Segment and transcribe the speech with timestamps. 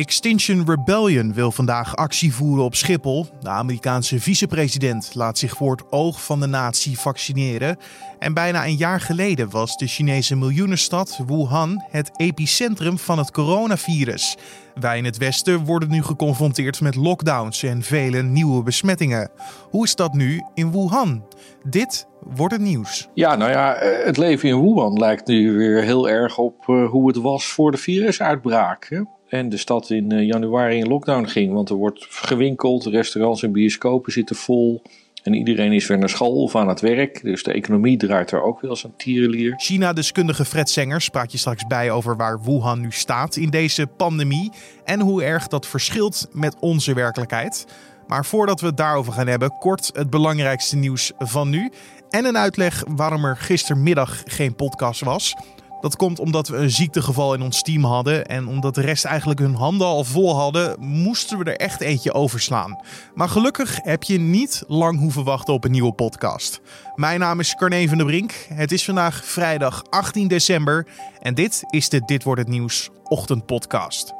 [0.00, 3.26] Extinction Rebellion wil vandaag actie voeren op Schiphol.
[3.40, 7.76] De Amerikaanse vicepresident laat zich voor het oog van de natie vaccineren.
[8.18, 14.36] En bijna een jaar geleden was de Chinese miljoenenstad Wuhan het epicentrum van het coronavirus.
[14.74, 19.30] Wij in het Westen worden nu geconfronteerd met lockdowns en vele nieuwe besmettingen.
[19.70, 21.24] Hoe is dat nu in Wuhan?
[21.64, 23.08] Dit wordt het nieuws.
[23.14, 26.90] Ja, nou ja, eh, het leven in Wuhan lijkt nu weer heel erg op eh,
[26.90, 29.04] hoe het was voor de virusuitbraak.
[29.30, 33.52] En de stad in eh, januari in lockdown ging, want er wordt gewinkeld, restaurants en
[33.52, 34.82] bioscopen zitten vol.
[35.22, 37.22] En iedereen is weer naar school of aan het werk.
[37.22, 39.54] Dus de economie draait er ook weer als een tierenlier.
[39.56, 44.52] China-deskundige Fred Sengers praat je straks bij over waar Wuhan nu staat in deze pandemie.
[44.84, 47.66] En hoe erg dat verschilt met onze werkelijkheid.
[48.06, 51.70] Maar voordat we het daarover gaan hebben, kort het belangrijkste nieuws van nu.
[52.10, 55.34] En een uitleg waarom er gistermiddag geen podcast was.
[55.80, 58.26] Dat komt omdat we een ziektegeval in ons team hadden.
[58.26, 62.12] En omdat de rest eigenlijk hun handen al vol hadden, moesten we er echt eentje
[62.12, 62.80] overslaan.
[63.14, 66.60] Maar gelukkig heb je niet lang hoeven wachten op een nieuwe podcast.
[66.94, 68.32] Mijn naam is Carne van der Brink.
[68.48, 70.86] Het is vandaag vrijdag 18 december.
[71.20, 74.12] En dit is de Dit wordt het nieuws ochtendpodcast.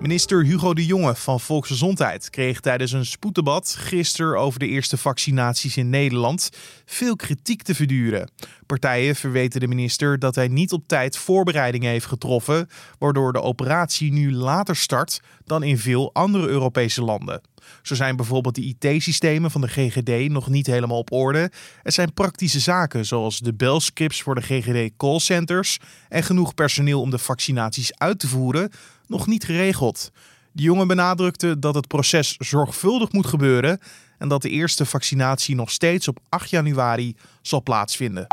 [0.00, 5.76] Minister Hugo de Jonge van Volksgezondheid kreeg tijdens een spoeddebat gisteren over de eerste vaccinaties
[5.76, 6.50] in Nederland
[6.84, 8.30] veel kritiek te verduren.
[8.66, 14.12] Partijen verweten de minister dat hij niet op tijd voorbereidingen heeft getroffen, waardoor de operatie
[14.12, 17.40] nu later start dan in veel andere Europese landen.
[17.82, 21.50] Zo zijn bijvoorbeeld de IT-systemen van de GGD nog niet helemaal op orde.
[21.82, 27.10] Er zijn praktische zaken zoals de belscripts voor de GGD callcenters en genoeg personeel om
[27.10, 28.70] de vaccinaties uit te voeren
[29.06, 30.10] nog niet geregeld.
[30.52, 33.80] De jongen benadrukte dat het proces zorgvuldig moet gebeuren
[34.18, 38.26] en dat de eerste vaccinatie nog steeds op 8 januari zal plaatsvinden.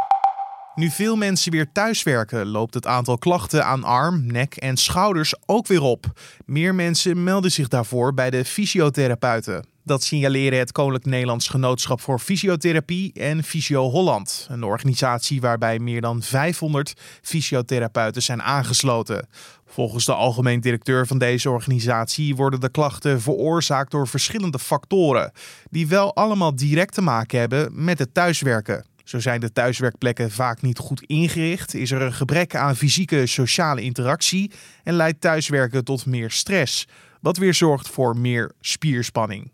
[0.78, 5.68] Nu veel mensen weer thuiswerken, loopt het aantal klachten aan arm, nek en schouders ook
[5.68, 6.06] weer op.
[6.46, 9.66] Meer mensen melden zich daarvoor bij de fysiotherapeuten.
[9.84, 16.02] Dat signaleren het Koninklijk Nederlands Genootschap voor Fysiotherapie en Fysio Holland, een organisatie waarbij meer
[16.02, 19.28] dan 500 fysiotherapeuten zijn aangesloten.
[19.66, 25.32] Volgens de algemeen directeur van deze organisatie worden de klachten veroorzaakt door verschillende factoren,
[25.70, 28.86] die wel allemaal direct te maken hebben met het thuiswerken.
[29.08, 33.82] Zo zijn de thuiswerkplekken vaak niet goed ingericht, is er een gebrek aan fysieke sociale
[33.82, 34.52] interactie
[34.84, 36.88] en leidt thuiswerken tot meer stress,
[37.22, 39.52] wat weer zorgt voor meer spierspanning.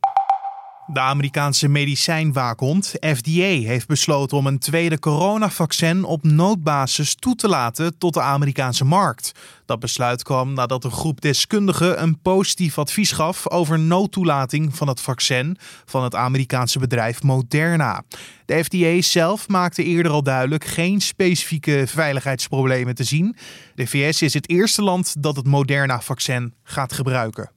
[0.93, 7.97] De Amerikaanse medicijnwaakhond FDA heeft besloten om een tweede coronavaccin op noodbasis toe te laten
[7.97, 9.31] tot de Amerikaanse markt.
[9.65, 15.01] Dat besluit kwam nadat een groep deskundigen een positief advies gaf over noodtoelating van het
[15.01, 18.03] vaccin van het Amerikaanse bedrijf Moderna.
[18.45, 23.35] De FDA zelf maakte eerder al duidelijk geen specifieke veiligheidsproblemen te zien.
[23.75, 27.51] De VS is het eerste land dat het Moderna-vaccin gaat gebruiken.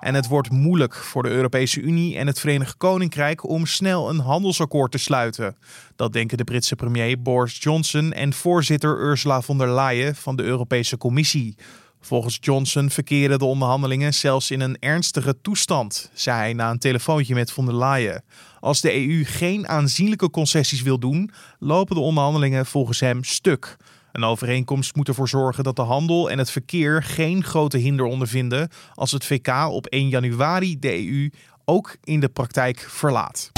[0.00, 4.18] En het wordt moeilijk voor de Europese Unie en het Verenigd Koninkrijk om snel een
[4.18, 5.56] handelsakkoord te sluiten.
[5.96, 10.42] Dat denken de Britse premier Boris Johnson en voorzitter Ursula von der Leyen van de
[10.42, 11.56] Europese Commissie.
[12.00, 17.34] Volgens Johnson verkeren de onderhandelingen zelfs in een ernstige toestand, zei hij na een telefoontje
[17.34, 18.24] met von der Leyen.
[18.60, 23.76] Als de EU geen aanzienlijke concessies wil doen, lopen de onderhandelingen volgens hem stuk.
[24.12, 28.68] Een overeenkomst moet ervoor zorgen dat de handel en het verkeer geen grote hinder ondervinden
[28.94, 31.30] als het VK op 1 januari de EU
[31.64, 33.50] ook in de praktijk verlaat.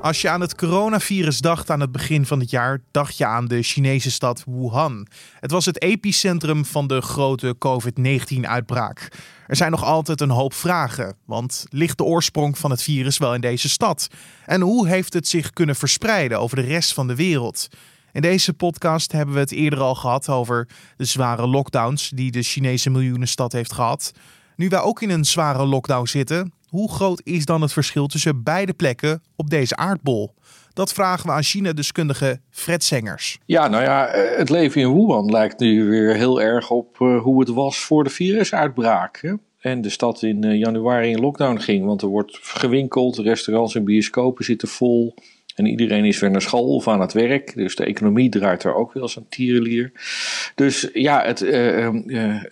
[0.00, 3.46] Als je aan het coronavirus dacht aan het begin van het jaar, dacht je aan
[3.46, 5.06] de Chinese stad Wuhan.
[5.40, 9.08] Het was het epicentrum van de grote COVID-19-uitbraak.
[9.46, 13.34] Er zijn nog altijd een hoop vragen, want ligt de oorsprong van het virus wel
[13.34, 14.08] in deze stad?
[14.46, 17.68] En hoe heeft het zich kunnen verspreiden over de rest van de wereld?
[18.12, 22.42] In deze podcast hebben we het eerder al gehad over de zware lockdowns die de
[22.42, 24.12] Chinese miljoenenstad heeft gehad.
[24.56, 28.42] Nu wij ook in een zware lockdown zitten, hoe groot is dan het verschil tussen
[28.42, 30.34] beide plekken op deze aardbol?
[30.72, 33.38] Dat vragen we aan China-deskundige Fred Sengers.
[33.46, 37.22] Ja, nou ja, eh, het leven in Wuhan lijkt nu weer heel erg op eh,
[37.22, 39.36] hoe het was voor de virusuitbraak.
[39.60, 43.84] En de stad in eh, januari in lockdown ging, want er wordt gewinkeld, restaurants en
[43.84, 45.14] bioscopen zitten vol.
[45.54, 47.54] En iedereen is weer naar school of aan het werk.
[47.54, 49.92] Dus de economie draait er ook weer als een tierenlier.
[50.54, 52.42] Dus ja, het, uh, uh,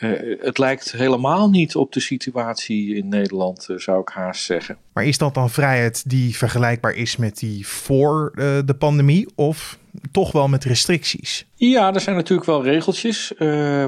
[0.41, 4.77] het lijkt helemaal niet op de situatie in Nederland, zou ik haast zeggen.
[4.93, 8.33] Maar is dat dan vrijheid die vergelijkbaar is met die voor
[8.65, 9.29] de pandemie?
[9.35, 9.79] Of
[10.12, 11.47] toch wel met restricties?
[11.55, 13.33] Ja, er zijn natuurlijk wel regeltjes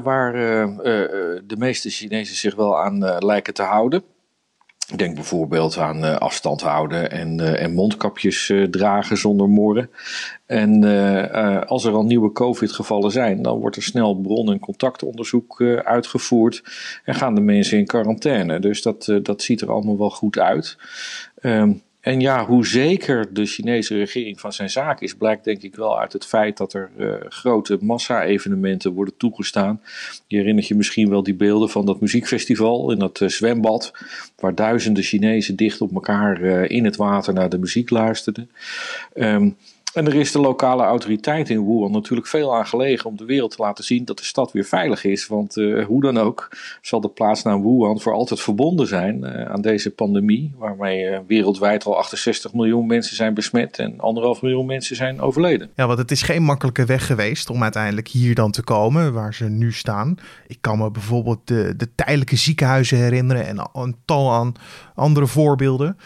[0.03, 0.33] waar
[1.47, 4.03] de meeste Chinezen zich wel aan lijken te houden.
[4.97, 9.91] Denk bijvoorbeeld aan uh, afstand houden en, uh, en mondkapjes uh, dragen zonder morren.
[10.47, 10.85] En
[11.67, 16.63] als er al nieuwe COVID-gevallen zijn, dan wordt er snel bron- en contactonderzoek uitgevoerd
[17.05, 18.59] en gaan de mensen in quarantaine.
[18.59, 20.77] Dus dat, dat ziet er allemaal wel goed uit.
[21.43, 25.75] Um, en ja, hoe zeker de Chinese regering van zijn zaak is, blijkt denk ik
[25.75, 29.81] wel uit het feit dat er uh, grote massa-evenementen worden toegestaan.
[30.27, 33.93] Je herinnert je misschien wel die beelden van dat muziekfestival in dat uh, zwembad,
[34.37, 38.51] waar duizenden Chinezen dicht op elkaar uh, in het water naar de muziek luisterden.
[39.15, 39.57] Um,
[39.95, 43.51] en er is de lokale autoriteit in Wuhan natuurlijk veel aan gelegen om de wereld
[43.51, 45.27] te laten zien dat de stad weer veilig is.
[45.27, 46.49] Want uh, hoe dan ook
[46.81, 51.85] zal de plaatsnaam Wuhan voor altijd verbonden zijn uh, aan deze pandemie, waarmee uh, wereldwijd
[51.85, 55.71] al 68 miljoen mensen zijn besmet en anderhalf miljoen mensen zijn overleden.
[55.75, 59.35] Ja, want het is geen makkelijke weg geweest om uiteindelijk hier dan te komen waar
[59.35, 60.15] ze nu staan.
[60.47, 64.55] Ik kan me bijvoorbeeld de, de tijdelijke ziekenhuizen herinneren en een tal aan
[65.01, 65.97] andere voorbeelden.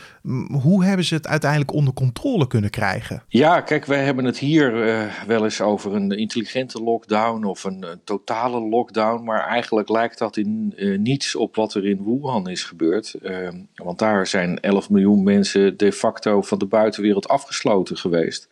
[0.63, 3.23] Hoe hebben ze het uiteindelijk onder controle kunnen krijgen?
[3.29, 7.85] Ja, kijk, wij hebben het hier uh, wel eens over een intelligente lockdown of een,
[8.05, 9.25] totale lockdown.
[9.25, 13.15] Maar eigenlijk lijkt dat in uh, niets op wat er in Wuhan is gebeurd.
[13.23, 18.49] Uh, want daar zijn 11 miljoen mensen de facto van de buitenwereld afgesloten geweest.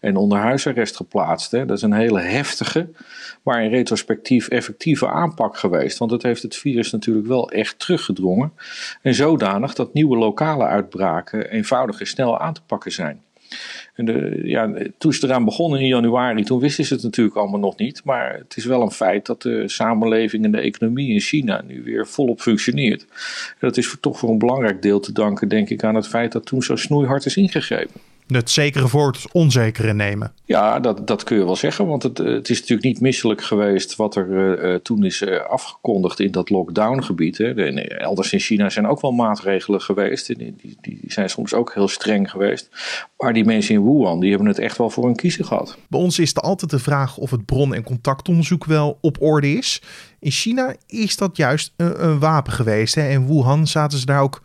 [0.00, 1.50] En onder huisarrest geplaatst.
[1.50, 1.66] Hè.
[1.66, 2.88] Dat is een hele heftige,
[3.42, 5.98] maar in retrospectief effectieve aanpak geweest.
[5.98, 8.52] Want het heeft het virus natuurlijk wel echt teruggedrongen.
[9.02, 13.20] En zodanig dat nieuwe lokale uitbraken eenvoudig en snel aan te pakken zijn.
[13.94, 17.60] En de, ja, toen ze eraan begonnen in januari, toen wisten ze het natuurlijk allemaal
[17.60, 18.04] nog niet.
[18.04, 21.82] Maar het is wel een feit dat de samenleving en de economie in China nu
[21.82, 23.02] weer volop functioneert.
[23.50, 26.32] En dat is toch voor een belangrijk deel te danken, denk ik, aan het feit
[26.32, 30.32] dat toen zo snoeihard is ingegrepen het zekere voor het onzekere nemen.
[30.44, 31.86] Ja, dat, dat kun je wel zeggen.
[31.86, 36.20] Want het, het is natuurlijk niet misselijk geweest wat er uh, toen is uh, afgekondigd
[36.20, 37.38] in dat lockdowngebied.
[37.38, 37.54] Hè.
[37.54, 40.26] De, elders in China zijn ook wel maatregelen geweest.
[40.26, 42.68] Die, die, die, zijn soms ook heel streng geweest.
[43.16, 45.78] Maar die mensen in Wuhan, die hebben het echt wel voor hun kiezen gehad.
[45.88, 49.52] Bij ons is er altijd de vraag of het bron- en contactonderzoek wel op orde
[49.52, 49.82] is.
[50.20, 52.94] In China is dat juist een, een wapen geweest.
[52.94, 53.08] Hè?
[53.08, 54.42] In Wuhan zaten ze daar ook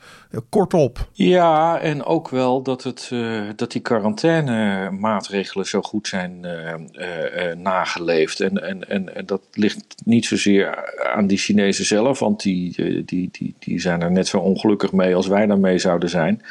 [0.50, 1.10] kort op.
[1.12, 8.40] Ja, en ook wel dat, het, uh, dat die quarantainemaatregelen zo goed zijn uh, nageleefd.
[8.40, 13.30] En, en, en, en, dat ligt niet zozeer aan die Chinezen zelf, want die, die,
[13.32, 16.42] die, die zijn er net zo ongelukkig mee als wij daarmee zouden zijn.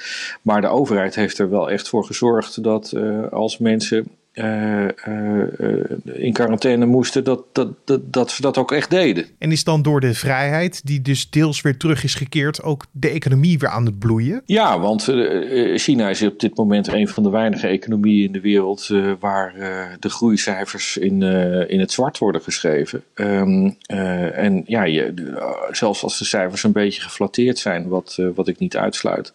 [0.43, 2.95] Maar de overheid heeft er wel echt voor gezorgd dat
[3.31, 5.43] als mensen uh, uh,
[6.05, 9.27] in quarantaine moesten, dat, dat, dat, dat ze dat ook echt deden.
[9.39, 13.09] En is dan door de vrijheid, die dus deels weer terug is gekeerd, ook de
[13.09, 14.43] economie weer aan het bloeien?
[14.45, 15.03] Ja, want
[15.75, 18.89] China is op dit moment een van de weinige economieën in de wereld
[19.21, 19.55] waar
[20.01, 21.23] de groeicijfers in,
[21.69, 23.03] in het zwart worden geschreven.
[23.15, 25.15] Um, en ja, je,
[25.71, 29.33] zelfs als de cijfers een beetje geflatteerd zijn, wat, wat ik niet uitsluit,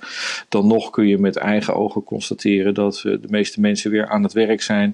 [0.49, 4.33] dan nog kun je met eigen ogen constateren dat de meeste mensen weer aan het
[4.33, 4.84] werk zijn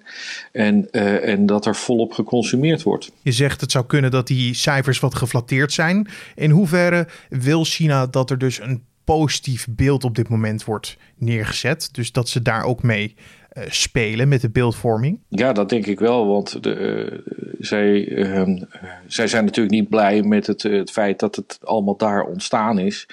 [0.51, 3.11] en, uh, en dat er volop geconsumeerd wordt.
[3.21, 6.07] Je zegt het zou kunnen dat die cijfers wat geflatteerd zijn.
[6.35, 11.89] In hoeverre wil China dat er dus een positief beeld op dit moment wordt neergezet?
[11.91, 13.15] Dus dat ze daar ook mee
[13.53, 15.19] uh, spelen met de beeldvorming?
[15.27, 16.27] Ja, dat denk ik wel.
[16.27, 18.61] Want de, uh, zij, uh,
[19.07, 23.07] zij zijn natuurlijk niet blij met het, het feit dat het allemaal daar ontstaan is.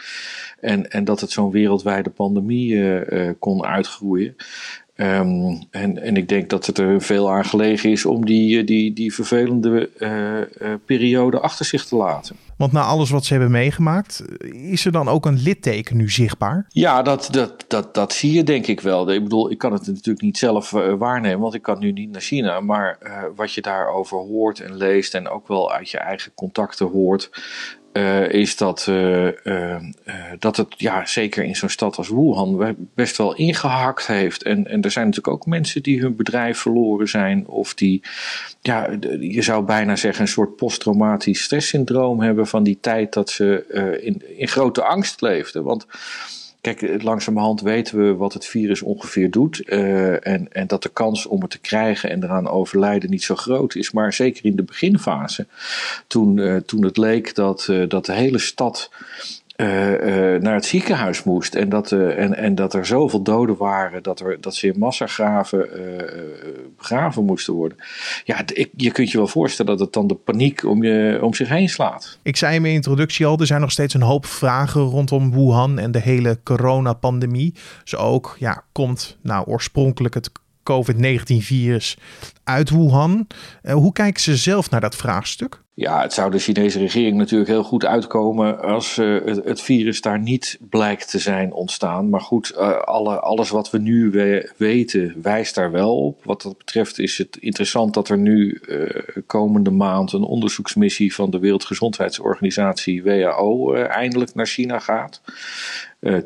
[0.60, 3.04] En, en dat het zo'n wereldwijde pandemie
[3.38, 4.36] kon uitgroeien.
[5.00, 8.92] Um, en, en ik denk dat het er veel aan gelegen is om die, die,
[8.92, 12.36] die vervelende uh, uh, periode achter zich te laten.
[12.56, 16.66] Want na alles wat ze hebben meegemaakt, is er dan ook een litteken nu zichtbaar?
[16.68, 19.12] Ja, dat, dat, dat, dat zie je denk ik wel.
[19.12, 22.10] Ik bedoel, ik kan het natuurlijk niet zelf uh, waarnemen, want ik kan nu niet
[22.10, 22.60] naar China.
[22.60, 22.98] Maar
[23.36, 27.30] wat je daarover hoort en leest en ook wel uit je eigen contacten hoort,
[27.98, 29.76] uh, is dat, uh, uh,
[30.38, 34.42] dat het ja, zeker in zo'n stad als Wuhan best wel ingehakt heeft.
[34.42, 37.46] En, en er zijn natuurlijk ook mensen die hun bedrijf verloren zijn.
[37.46, 38.02] Of die,
[38.60, 38.88] ja,
[39.20, 43.64] je zou bijna zeggen, een soort posttraumatisch stresssyndroom hebben van die tijd dat ze
[44.02, 45.62] in, in grote angst leefden.
[45.64, 45.86] Want
[46.60, 49.62] Kijk, langzamerhand weten we wat het virus ongeveer doet.
[49.66, 53.34] Uh, en, en dat de kans om het te krijgen en eraan overlijden niet zo
[53.34, 53.90] groot is.
[53.90, 55.46] Maar zeker in de beginfase,
[56.06, 58.90] toen, uh, toen het leek dat, dat de hele stad
[59.62, 61.54] uh, uh, naar het ziekenhuis moest.
[61.54, 64.78] En dat, uh, en, en dat er zoveel doden waren dat, er, dat ze in
[64.78, 65.68] massagraven
[66.76, 67.78] begraven moesten worden.
[68.24, 68.44] Ja,
[68.76, 71.68] je kunt je wel voorstellen dat het dan de paniek om, je, om zich heen
[71.68, 72.18] slaat.
[72.22, 75.78] Ik zei in mijn introductie al, er zijn nog steeds een hoop vragen rondom Wuhan
[75.78, 77.54] en de hele coronapandemie.
[77.84, 80.30] Zo ook, ja, komt nou oorspronkelijk het
[80.62, 81.98] COVID-19-virus
[82.44, 83.26] uit Wuhan.
[83.70, 85.66] hoe kijken ze zelf naar dat vraagstuk?
[85.78, 90.18] Ja, het zou de Chinese regering natuurlijk heel goed uitkomen als uh, het, virus daar
[90.18, 92.08] niet blijkt te zijn ontstaan.
[92.08, 96.24] Maar goed, uh, alle, alles wat we nu we weten wijst daar wel op.
[96.24, 98.86] Wat dat betreft is het interessant dat er nu uh,
[99.26, 105.20] komende maand een onderzoeksmissie van de Wereldgezondheidsorganisatie WHO eindelijk naar China gaat.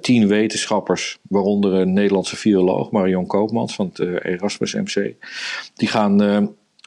[0.00, 5.14] tien wetenschappers, waaronder een Nederlandse viroloog, Marion Koopmans van het Erasmus MC,
[5.74, 6.20] die gaan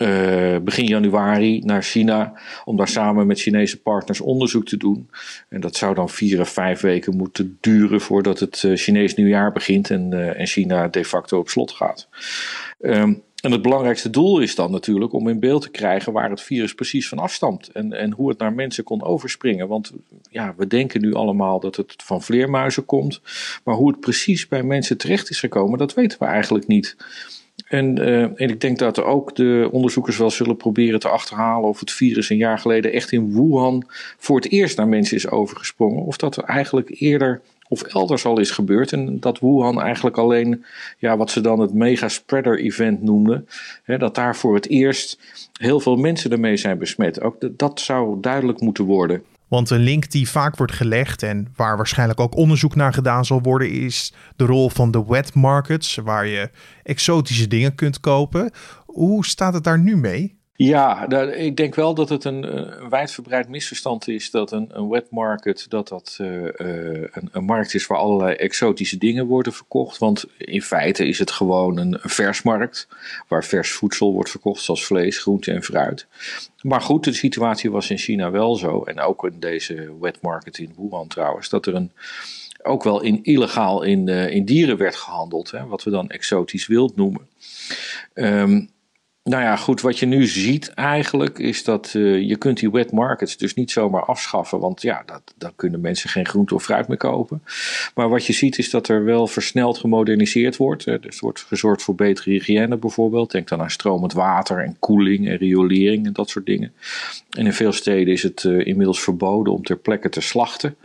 [0.02, 2.34] uh, begin januari naar China
[2.66, 5.10] om daar samen met Chinese partners onderzoek te doen.
[5.50, 9.52] En dat zou dan vier of vijf weken moeten duren voordat het uh, Chinees nieuwjaar
[9.52, 12.08] begint en, uh, en China de facto op slot gaat.
[12.80, 16.42] Um, en het belangrijkste doel is dan natuurlijk om in beeld te krijgen waar het
[16.42, 17.70] virus precies van afstamt.
[17.72, 19.68] En, en hoe het naar mensen kon overspringen.
[19.68, 19.92] Want
[20.30, 23.22] ja, we denken nu allemaal dat het van vleermuizen komt.
[23.64, 26.96] Maar hoe het precies bij mensen terecht is gekomen, dat weten we eigenlijk niet.
[27.66, 31.70] En, uh, en, ik denk dat er ook de onderzoekers wel zullen proberen te achterhalen
[31.70, 33.84] of het virus een jaar geleden echt in Wuhan
[34.18, 36.04] voor het eerst naar mensen is overgesprongen.
[36.04, 38.92] Of dat er eigenlijk eerder of elders al is gebeurd.
[38.92, 40.66] En dat Wuhan eigenlijk alleen
[40.98, 43.48] ja, wat ze dan het mega spreader event noemden.
[43.84, 45.20] Hè, dat daar voor het eerst
[45.54, 47.22] heel veel mensen ermee zijn besmet.
[47.22, 49.24] Ook dat zou duidelijk moeten worden.
[49.48, 53.42] Want een link die vaak wordt gelegd en waar waarschijnlijk ook onderzoek naar gedaan zal
[53.42, 56.50] worden, is de rol van de wet markets, waar je
[56.84, 58.52] exotische dingen kunt kopen.
[58.86, 60.40] Hoe staat het daar nu mee?
[60.58, 65.10] Ja, ik denk wel dat het een, een wijdverbreid misverstand is dat een, een wet
[65.10, 69.98] market dat dat uh, een, een, markt is waar allerlei exotische dingen worden verkocht.
[69.98, 72.88] Want in feite is het gewoon een, versmarkt
[73.28, 76.08] waar vers voedsel wordt verkocht, zoals vlees, groente en fruit.
[76.62, 80.58] Maar goed, de situatie was in China wel zo, en ook in deze wet market
[80.58, 81.92] in Wuhan trouwens, dat er een
[82.64, 86.96] ook wel in, illegaal in, in dieren werd gehandeld, hè, wat we dan exotisch wild
[86.96, 87.28] noemen.
[88.14, 88.70] Um,
[89.30, 92.92] nou ja, goed, wat je nu ziet eigenlijk is dat uh, je kunt die wet
[92.92, 96.88] markets dus niet zomaar afschaffen, want ja, dat, dan kunnen mensen geen groente of fruit
[96.88, 97.44] meer kopen.
[97.96, 100.86] Maar wat je ziet is dat er wel versneld gemoderniseerd wordt.
[100.86, 103.32] Dus er wordt gezorgd voor betere hygiëne bijvoorbeeld.
[103.32, 106.74] Denk dan aan stromend water en koeling en riolering en dat soort dingen.
[107.30, 110.76] En in veel steden is het uh, inmiddels verboden om ter plekke te slachten.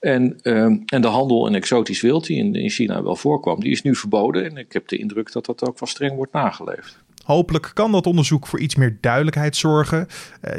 [0.00, 3.72] En, uh, en de handel in exotisch wild, die in, in China wel voorkwam, die
[3.72, 4.44] is nu verboden.
[4.44, 6.98] En ik heb de indruk dat dat ook wel streng wordt nageleefd.
[7.24, 10.06] Hopelijk kan dat onderzoek voor iets meer duidelijkheid zorgen.
[10.42, 10.52] Uh,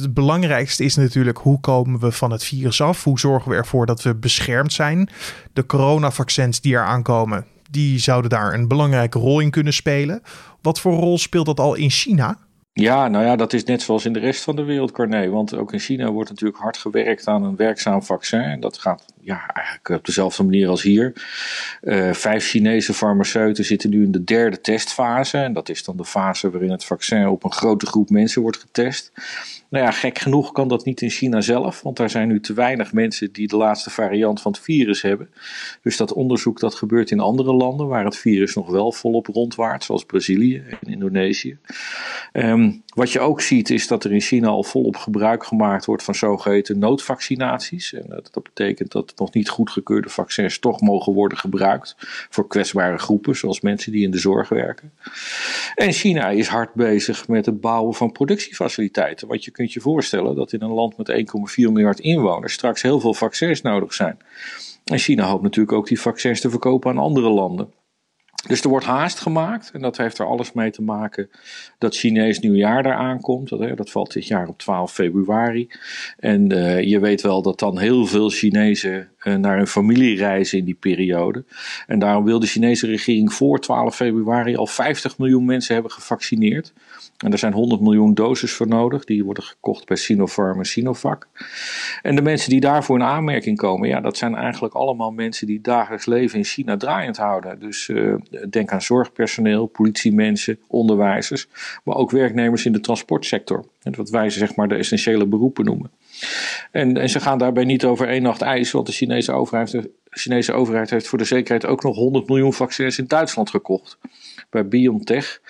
[0.00, 3.04] het belangrijkste is natuurlijk hoe komen we van het virus af?
[3.04, 5.08] Hoe zorgen we ervoor dat we beschermd zijn?
[5.52, 10.22] De coronavaccins die er aankomen, die zouden daar een belangrijke rol in kunnen spelen.
[10.62, 12.38] Wat voor rol speelt dat al in China?
[12.72, 15.28] Ja, nou ja, dat is net zoals in de rest van de wereld, Carné.
[15.28, 18.60] Want ook in China wordt natuurlijk hard gewerkt aan een werkzaam vaccin.
[18.60, 21.12] Dat gaat ja, eigenlijk op dezelfde manier als hier.
[21.82, 25.38] Uh, vijf Chinese farmaceuten zitten nu in de derde testfase.
[25.38, 28.58] En dat is dan de fase waarin het vaccin op een grote groep mensen wordt
[28.58, 29.12] getest.
[29.70, 32.52] Nou ja, gek genoeg kan dat niet in China zelf, want daar zijn nu te
[32.52, 35.28] weinig mensen die de laatste variant van het virus hebben.
[35.82, 39.84] Dus dat onderzoek dat gebeurt in andere landen waar het virus nog wel volop rondwaart,
[39.84, 41.58] zoals Brazilië en Indonesië.
[42.32, 46.02] Um, wat je ook ziet is dat er in China al volop gebruik gemaakt wordt
[46.02, 47.92] van zogeheten noodvaccinaties.
[47.92, 51.94] En dat, dat betekent dat nog niet goedgekeurde vaccins toch mogen worden gebruikt
[52.30, 54.92] voor kwetsbare groepen, zoals mensen die in de zorg werken.
[55.74, 59.28] En China is hard bezig met het bouwen van productiefaciliteiten.
[59.28, 63.00] Want je kunt je voorstellen dat in een land met 1,4 miljard inwoners straks heel
[63.00, 64.18] veel vaccins nodig zijn.
[64.84, 67.72] En China hoopt natuurlijk ook die vaccins te verkopen aan andere landen.
[68.46, 71.30] Dus er wordt haast gemaakt en dat heeft er alles mee te maken
[71.78, 73.48] dat Chinees nieuwjaar daar aankomt.
[73.48, 75.68] Dat, dat valt dit jaar op 12 februari.
[76.18, 80.64] En uh, je weet wel dat dan heel veel Chinezen naar hun familie reizen in
[80.64, 81.44] die periode.
[81.86, 86.72] En daarom wil de Chinese regering voor 12 februari al 50 miljoen mensen hebben gevaccineerd.
[87.18, 89.04] En er zijn 100 miljoen doses voor nodig.
[89.04, 91.28] Die worden gekocht bij Sinopharm en Sinovac.
[92.02, 95.60] En de mensen die daarvoor in aanmerking komen, ja, dat zijn eigenlijk allemaal mensen die
[95.60, 97.60] dagelijks leven in China draaiend houden.
[97.60, 98.14] Dus uh,
[98.50, 101.48] denk aan zorgpersoneel, politiemensen, onderwijzers,
[101.84, 103.64] maar ook werknemers in de transportsector.
[103.82, 105.90] Wat wij zeg maar de essentiële beroepen noemen.
[106.70, 109.90] En, en ze gaan daarbij niet over één nacht ijs, want de Chinese overheid, de
[110.10, 113.98] Chinese overheid heeft voor de zekerheid ook nog 100 miljoen vaccins in Duitsland gekocht.
[114.50, 115.40] Bij BioNTech.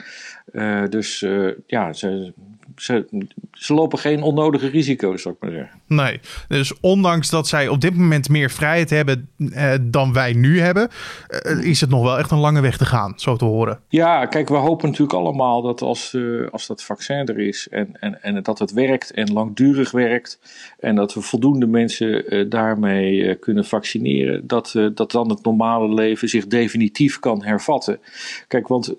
[0.52, 2.32] Uh, dus uh, ja, ze,
[2.76, 5.80] ze, ze, lopen geen onnodige risico's, zou ik maar zeggen.
[5.86, 10.60] Nee, dus ondanks dat zij op dit moment meer vrijheid hebben eh, dan wij nu
[10.60, 10.88] hebben,
[11.28, 13.80] eh, is het nog wel echt een lange weg te gaan, zo te horen.
[13.88, 16.16] Ja, kijk, we hopen natuurlijk allemaal dat als,
[16.50, 20.40] als dat vaccin er is en, en, en dat het werkt en langdurig werkt
[20.78, 26.46] en dat we voldoende mensen daarmee kunnen vaccineren, dat, dat dan het normale leven zich
[26.46, 27.98] definitief kan hervatten.
[28.48, 28.94] Kijk, want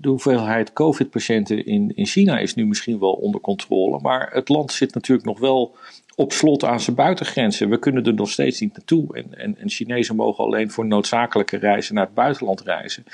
[0.00, 4.00] de hoeveelheid COVID-patiënten in, in China is nu misschien wel onder controle.
[4.00, 5.76] Maar het land zit natuurlijk nog wel
[6.18, 7.68] op slot aan zijn buitengrenzen.
[7.68, 9.16] We kunnen er nog steeds niet naartoe.
[9.16, 13.04] En, en, en Chinezen mogen alleen voor noodzakelijke reizen naar het buitenland reizen.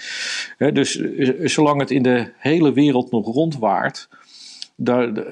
[0.72, 4.08] dus eh, zolang het in de hele wereld nog rondwaart.
[4.76, 5.24] Dan,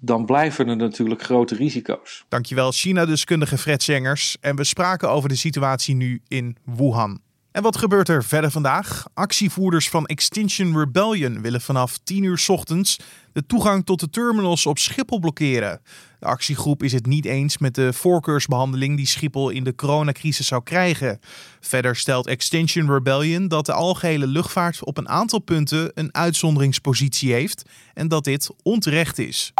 [0.00, 2.24] dan blijven er natuurlijk grote risico's.
[2.28, 4.36] Dankjewel, China-deskundige Fred Zengers.
[4.40, 7.20] En we spraken over de situatie nu in Wuhan.
[7.54, 9.04] En wat gebeurt er verder vandaag?
[9.14, 12.98] Actievoerders van Extinction Rebellion willen vanaf 10 uur ochtends
[13.32, 15.80] de toegang tot de terminals op Schiphol blokkeren.
[16.18, 20.62] De actiegroep is het niet eens met de voorkeursbehandeling die Schiphol in de coronacrisis zou
[20.62, 21.20] krijgen.
[21.60, 27.62] Verder stelt Extinction Rebellion dat de algehele luchtvaart op een aantal punten een uitzonderingspositie heeft
[27.92, 29.52] en dat dit onterecht is.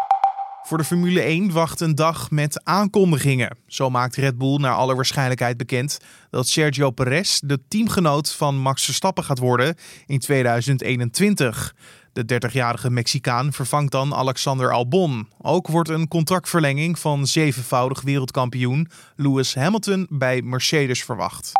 [0.66, 3.56] Voor de Formule 1 wacht een dag met aankondigingen.
[3.66, 5.98] Zo maakt Red Bull naar alle waarschijnlijkheid bekend
[6.30, 11.74] dat Sergio Perez de teamgenoot van Max Verstappen gaat worden in 2021.
[12.12, 15.28] De 30-jarige Mexicaan vervangt dan Alexander Albon.
[15.38, 21.52] Ook wordt een contractverlenging van zevenvoudig wereldkampioen Lewis Hamilton bij Mercedes verwacht.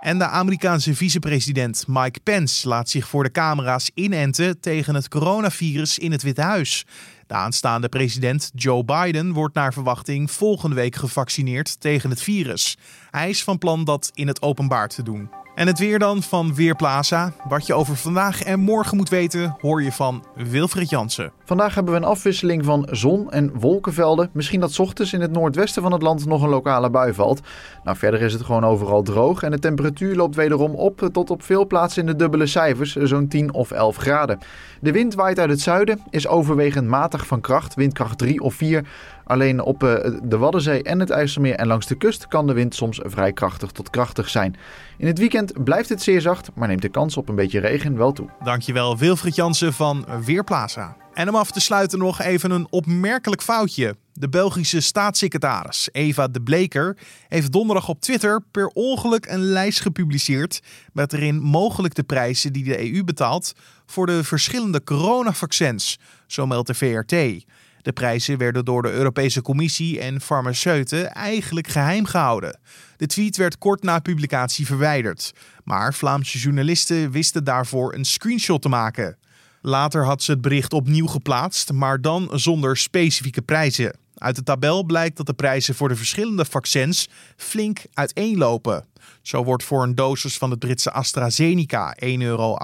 [0.00, 5.98] En de Amerikaanse vicepresident Mike Pence laat zich voor de camera's inenten tegen het coronavirus
[5.98, 6.84] in het Witte Huis.
[7.26, 12.76] De aanstaande president Joe Biden wordt naar verwachting volgende week gevaccineerd tegen het virus.
[13.10, 15.45] Hij is van plan dat in het openbaar te doen.
[15.56, 17.32] En het weer dan van Weerplaza.
[17.48, 21.32] Wat je over vandaag en morgen moet weten, hoor je van Wilfried Jansen.
[21.44, 24.30] Vandaag hebben we een afwisseling van zon- en wolkenvelden.
[24.32, 27.40] Misschien dat ochtends in het noordwesten van het land nog een lokale bui valt.
[27.84, 31.42] Nou, verder is het gewoon overal droog en de temperatuur loopt wederom op tot op
[31.42, 34.38] veel plaatsen in de dubbele cijfers, zo'n 10 of 11 graden.
[34.80, 38.84] De wind waait uit het zuiden, is overwegend matig van kracht, windkracht 3 of 4.
[39.26, 42.74] Alleen op eh, de Waddenzee en het IJsselmeer en langs de kust kan de wind
[42.74, 44.56] soms vrij krachtig tot krachtig zijn.
[44.98, 47.96] In het weekend blijft het zeer zacht, maar neemt de kans op een beetje regen
[47.96, 48.28] wel toe.
[48.44, 50.96] Dankjewel Wilfried Jansen van Weerplaza.
[51.14, 53.96] En om af te sluiten nog even een opmerkelijk foutje.
[54.12, 56.96] De Belgische staatssecretaris Eva de Bleker
[57.28, 60.60] heeft donderdag op Twitter per ongeluk een lijst gepubliceerd
[60.92, 63.52] met erin mogelijk de prijzen die de EU betaalt
[63.86, 67.44] voor de verschillende coronavaccins, zo meldt de VRT.
[67.86, 72.58] De prijzen werden door de Europese Commissie en farmaceuten eigenlijk geheim gehouden.
[72.96, 75.32] De tweet werd kort na publicatie verwijderd,
[75.64, 79.16] maar Vlaamse journalisten wisten daarvoor een screenshot te maken.
[79.60, 83.96] Later had ze het bericht opnieuw geplaatst, maar dan zonder specifieke prijzen.
[84.18, 88.86] Uit de tabel blijkt dat de prijzen voor de verschillende vaccins flink uiteenlopen.
[89.22, 92.58] Zo wordt voor een dosis van het Britse AstraZeneca 1,78 euro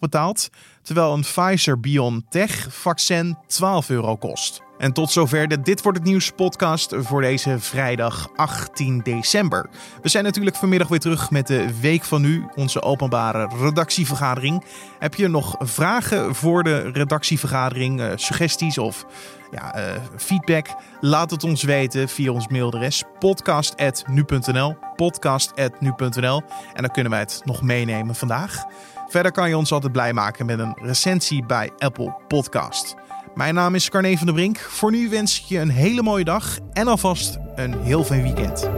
[0.00, 0.48] betaald,
[0.82, 4.62] terwijl een Pfizer BioNTech vaccin 12 euro kost.
[4.82, 9.70] En tot zover de Dit Wordt Het Nieuws podcast voor deze vrijdag 18 december.
[10.02, 14.64] We zijn natuurlijk vanmiddag weer terug met de Week van Nu, onze openbare redactievergadering.
[14.98, 19.06] Heb je nog vragen voor de redactievergadering, uh, suggesties of
[19.50, 19.84] ja, uh,
[20.16, 20.66] feedback?
[21.00, 26.42] Laat het ons weten via ons mailadres podcast.nu.nl podcast.nu.nl
[26.72, 28.64] en dan kunnen wij het nog meenemen vandaag.
[29.08, 32.94] Verder kan je ons altijd blij maken met een recensie bij Apple Podcast.
[33.34, 34.58] Mijn naam is Carne van der Brink.
[34.58, 38.70] Voor nu wens ik je een hele mooie dag en alvast een heel fijn weekend.